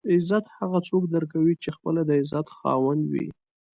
[0.15, 3.27] عزت هغه څوک درکوي چې خپله د عزت خاوند وي.